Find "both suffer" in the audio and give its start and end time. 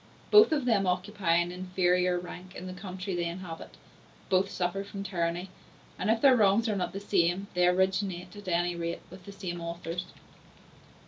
4.29-4.83